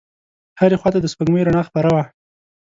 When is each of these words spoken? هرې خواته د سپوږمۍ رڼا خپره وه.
هرې 0.59 0.75
خواته 0.81 0.99
د 1.01 1.05
سپوږمۍ 1.13 1.41
رڼا 1.43 1.61
خپره 1.69 1.89
وه. 1.95 2.03